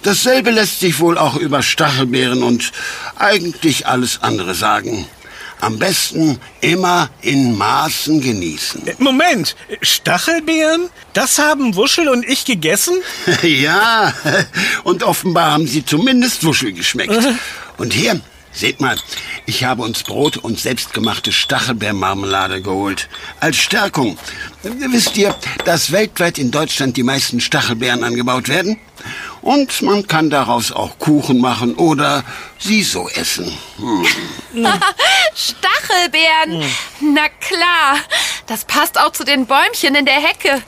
Dasselbe 0.03 0.51
lässt 0.51 0.79
sich 0.79 0.99
wohl 0.99 1.17
auch 1.17 1.35
über 1.35 1.61
Stachelbeeren 1.61 2.43
und 2.43 2.71
eigentlich 3.17 3.87
alles 3.87 4.21
andere 4.21 4.53
sagen. 4.53 5.07
Am 5.61 5.79
besten 5.79 6.39
immer 6.61 7.09
in 7.21 7.57
Maßen 7.57 8.21
genießen. 8.21 8.83
Moment, 8.99 9.55
Stachelbeeren? 9.81 10.89
Das 11.13 11.39
haben 11.39 11.75
Wuschel 11.75 12.07
und 12.09 12.27
ich 12.27 12.45
gegessen? 12.45 12.95
ja, 13.41 14.13
und 14.83 15.03
offenbar 15.03 15.53
haben 15.53 15.65
sie 15.65 15.83
zumindest 15.83 16.45
Wuschel 16.45 16.73
geschmeckt. 16.73 17.17
Und 17.77 17.93
hier, 17.93 18.21
seht 18.51 18.79
mal, 18.79 18.97
ich 19.45 19.63
habe 19.63 19.83
uns 19.83 20.03
Brot 20.03 20.37
und 20.37 20.59
selbstgemachte 20.59 21.31
Stachelbeermarmelade 21.31 22.61
geholt. 22.61 23.09
Als 23.39 23.57
Stärkung. 23.57 24.17
Wisst 24.63 25.17
ihr, 25.17 25.35
dass 25.65 25.91
weltweit 25.91 26.37
in 26.37 26.51
Deutschland 26.51 26.97
die 26.97 27.03
meisten 27.03 27.41
Stachelbeeren 27.41 28.03
angebaut 28.03 28.47
werden? 28.47 28.79
Und 29.41 29.83
man 29.83 30.07
kann 30.07 30.31
daraus 30.31 30.71
auch 30.71 30.97
Kuchen 30.97 31.39
machen 31.39 31.75
oder 31.75 32.23
sie 32.57 32.81
so 32.81 33.07
essen. 33.09 33.55
Hm. 33.77 34.07
Stachelbeeren? 35.35 36.63
Na 37.01 37.29
klar, 37.29 37.99
das 38.47 38.65
passt 38.65 38.99
auch 38.99 39.11
zu 39.11 39.23
den 39.23 39.45
Bäumchen 39.45 39.93
in 39.93 40.05
der 40.05 40.15
Hecke. 40.15 40.63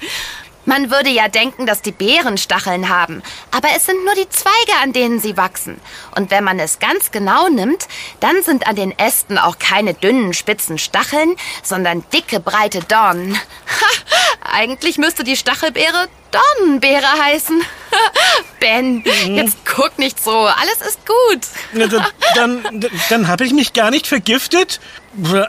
Man 0.67 0.91
würde 0.91 1.09
ja 1.09 1.29
denken, 1.29 1.65
dass 1.65 1.81
die 1.81 1.93
Beeren 1.93 2.37
Stacheln 2.37 2.89
haben, 2.89 3.23
aber 3.51 3.69
es 3.77 3.85
sind 3.85 4.03
nur 4.03 4.15
die 4.15 4.27
Zweige, 4.27 4.73
an 4.83 4.91
denen 4.91 5.21
sie 5.21 5.37
wachsen. 5.37 5.79
Und 6.13 6.29
wenn 6.29 6.43
man 6.43 6.59
es 6.59 6.79
ganz 6.79 7.11
genau 7.11 7.47
nimmt, 7.47 7.87
dann 8.19 8.43
sind 8.43 8.67
an 8.67 8.75
den 8.75 8.91
Ästen 8.99 9.37
auch 9.37 9.59
keine 9.59 9.93
dünnen, 9.93 10.33
spitzen 10.33 10.77
Stacheln, 10.77 11.37
sondern 11.63 12.03
dicke, 12.11 12.41
breite 12.41 12.81
Dornen. 12.81 13.35
Ha, 13.35 14.49
eigentlich 14.51 14.97
müsste 14.97 15.23
die 15.23 15.37
Stachelbeere 15.37 16.09
Dornenbeere 16.31 17.07
heißen. 17.23 17.61
ben, 18.59 19.03
jetzt 19.35 19.59
guck 19.63 19.97
nicht 19.97 20.21
so, 20.21 20.31
alles 20.31 20.81
ist 20.85 20.99
gut. 21.05 21.89
dann 21.89 22.05
dann, 22.35 22.85
dann 23.09 23.27
habe 23.29 23.45
ich 23.45 23.53
mich 23.53 23.71
gar 23.71 23.89
nicht 23.89 24.05
vergiftet? 24.05 24.81
Äh, 25.17 25.45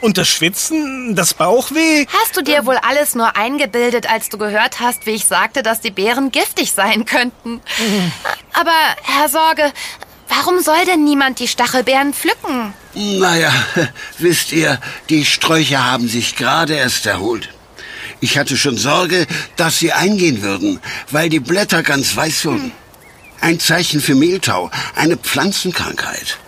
und 0.00 0.18
das 0.18 0.28
Schwitzen, 0.28 1.14
das 1.14 1.34
Bauchweh? 1.34 2.06
Hast 2.22 2.36
du 2.36 2.42
dir 2.42 2.66
wohl 2.66 2.76
alles 2.76 3.14
nur 3.14 3.36
eingebildet, 3.36 4.10
als 4.10 4.28
du 4.28 4.38
gehört 4.38 4.80
hast, 4.80 5.06
wie 5.06 5.12
ich 5.12 5.26
sagte, 5.26 5.62
dass 5.62 5.80
die 5.80 5.90
Beeren 5.90 6.32
giftig 6.32 6.72
sein 6.72 7.04
könnten? 7.04 7.60
Aber, 8.52 8.72
Herr 9.02 9.28
Sorge, 9.28 9.72
warum 10.28 10.60
soll 10.60 10.84
denn 10.86 11.04
niemand 11.04 11.38
die 11.38 11.48
Stachelbeeren 11.48 12.12
pflücken? 12.12 12.74
Naja, 12.94 13.52
wisst 14.18 14.52
ihr, 14.52 14.80
die 15.08 15.24
Sträucher 15.24 15.84
haben 15.84 16.08
sich 16.08 16.36
gerade 16.36 16.74
erst 16.74 17.06
erholt. 17.06 17.48
Ich 18.20 18.38
hatte 18.38 18.56
schon 18.56 18.76
Sorge, 18.76 19.26
dass 19.56 19.78
sie 19.78 19.92
eingehen 19.92 20.42
würden, 20.42 20.80
weil 21.10 21.28
die 21.28 21.40
Blätter 21.40 21.82
ganz 21.82 22.14
weiß 22.14 22.44
wurden. 22.44 22.72
Ein 23.40 23.58
Zeichen 23.58 24.00
für 24.00 24.14
Mehltau, 24.14 24.70
eine 24.94 25.16
Pflanzenkrankheit. 25.16 26.38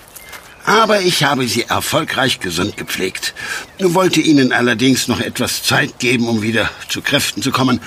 Aber 0.64 1.00
ich 1.00 1.24
habe 1.24 1.46
sie 1.46 1.64
erfolgreich 1.64 2.40
gesund 2.40 2.76
gepflegt, 2.76 3.34
wollte 3.78 4.20
ihnen 4.20 4.52
allerdings 4.52 5.08
noch 5.08 5.20
etwas 5.20 5.62
Zeit 5.62 5.98
geben, 5.98 6.28
um 6.28 6.42
wieder 6.42 6.70
zu 6.88 7.02
Kräften 7.02 7.42
zu 7.42 7.50
kommen, 7.50 7.80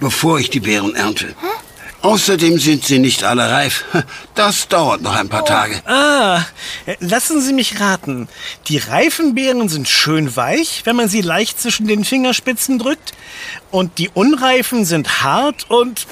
bevor 0.00 0.38
ich 0.38 0.50
die 0.50 0.60
Beeren 0.60 0.94
ernte. 0.94 1.28
Hm? 1.28 1.34
Außerdem 2.02 2.58
sind 2.58 2.84
sie 2.86 2.98
nicht 2.98 3.24
alle 3.24 3.50
reif. 3.50 3.84
Das 4.34 4.68
dauert 4.68 5.02
noch 5.02 5.14
ein 5.14 5.28
paar 5.28 5.44
Tage. 5.44 5.82
Ah, 5.86 6.42
lassen 7.00 7.42
Sie 7.42 7.52
mich 7.52 7.78
raten. 7.78 8.26
Die 8.68 8.78
reifen 8.78 9.34
Beeren 9.34 9.68
sind 9.68 9.86
schön 9.86 10.34
weich, 10.34 10.82
wenn 10.84 10.96
man 10.96 11.08
sie 11.08 11.20
leicht 11.20 11.60
zwischen 11.60 11.86
den 11.86 12.04
Fingerspitzen 12.04 12.78
drückt. 12.78 13.12
Und 13.70 13.98
die 13.98 14.08
unreifen 14.08 14.86
sind 14.86 15.22
hart 15.22 15.68
und 15.68 16.06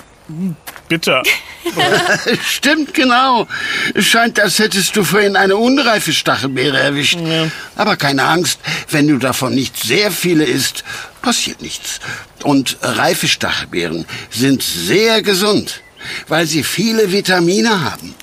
bitter. 0.88 1.23
Stimmt 2.43 2.95
genau. 2.95 3.47
Es 3.95 4.07
scheint, 4.07 4.41
als 4.41 4.59
hättest 4.59 4.97
du 4.97 5.05
vorhin 5.05 5.37
eine 5.37 5.57
unreife 5.57 6.12
Stachelbeere 6.12 6.79
erwischt. 6.79 7.19
Ja. 7.21 7.51
Aber 7.77 7.97
keine 7.97 8.25
Angst, 8.25 8.61
wenn 8.91 9.09
du 9.09 9.19
davon 9.19 9.55
nicht 9.55 9.77
sehr 9.77 10.11
viele 10.11 10.45
isst, 10.45 10.85
passiert 11.23 11.62
nichts. 11.62 12.01
Und 12.43 12.79
reife 12.83 13.29
Stachelbeeren 13.29 14.07
sind 14.31 14.62
sehr 14.62 15.23
gesund, 15.23 15.83
weil 16.29 16.47
sie 16.47 16.62
viele 16.62 17.12
Vitamine 17.12 17.83
haben. 17.83 18.14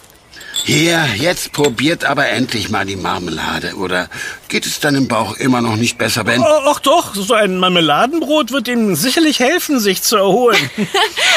Hier, 0.67 1.05
jetzt 1.15 1.51
probiert 1.51 2.05
aber 2.05 2.27
endlich 2.29 2.69
mal 2.69 2.87
die 2.87 2.95
Marmelade. 2.95 3.75
Oder 3.75 4.09
geht 4.47 4.65
es 4.65 4.79
deinem 4.79 5.07
Bauch 5.07 5.37
immer 5.37 5.61
noch 5.61 5.75
nicht 5.75 5.99
besser, 5.99 6.23
Ben? 6.23 6.41
Oh, 6.41 6.61
ach 6.65 6.79
doch, 6.79 7.13
so 7.13 7.35
ein 7.35 7.59
Marmeladenbrot 7.59 8.51
wird 8.51 8.67
ihm 8.67 8.95
sicherlich 8.95 9.39
helfen, 9.39 9.79
sich 9.79 10.01
zu 10.01 10.15
erholen. 10.15 10.57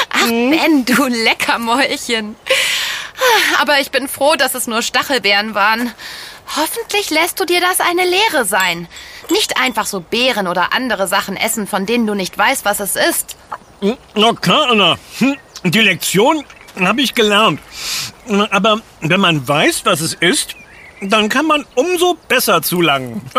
ach, 0.08 0.28
Ben, 0.28 0.86
du 0.86 1.08
Leckermäulchen. 1.08 2.36
Aber 3.60 3.78
ich 3.80 3.90
bin 3.90 4.08
froh, 4.08 4.34
dass 4.34 4.54
es 4.54 4.66
nur 4.66 4.80
Stachelbeeren 4.80 5.54
waren. 5.54 5.92
Hoffentlich 6.56 7.10
lässt 7.10 7.38
du 7.38 7.44
dir 7.44 7.60
das 7.60 7.80
eine 7.80 8.08
Lehre 8.08 8.46
sein. 8.46 8.88
Nicht 9.28 9.60
einfach 9.60 9.84
so 9.84 10.00
Beeren 10.00 10.46
oder 10.46 10.72
andere 10.72 11.06
Sachen 11.06 11.36
essen, 11.36 11.66
von 11.66 11.84
denen 11.84 12.06
du 12.06 12.14
nicht 12.14 12.38
weißt, 12.38 12.64
was 12.64 12.80
es 12.80 12.96
ist. 12.96 13.36
Na 14.14 14.32
klar, 14.32 14.70
Anna. 14.70 14.98
Hm, 15.18 15.36
die 15.64 15.80
Lektion 15.80 16.44
habe 16.80 17.02
ich 17.02 17.14
gelernt. 17.14 17.60
Aber 18.50 18.80
wenn 19.00 19.20
man 19.20 19.46
weiß, 19.46 19.82
was 19.84 20.00
es 20.00 20.14
ist, 20.14 20.54
dann 21.00 21.28
kann 21.28 21.46
man 21.46 21.64
umso 21.74 22.16
besser 22.28 22.62
zulangen. 22.62 23.20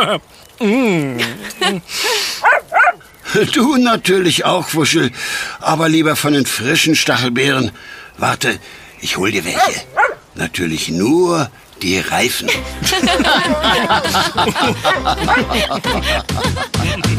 du 3.53 3.77
natürlich 3.77 4.45
auch, 4.45 4.73
Wuschel. 4.73 5.11
Aber 5.59 5.89
lieber 5.89 6.15
von 6.15 6.33
den 6.33 6.45
frischen 6.45 6.95
Stachelbeeren. 6.95 7.71
Warte, 8.17 8.59
ich 9.01 9.17
hol 9.17 9.31
dir 9.31 9.43
welche. 9.45 9.81
Natürlich 10.35 10.89
nur 10.89 11.49
die 11.81 11.99
Reifen. 11.99 12.49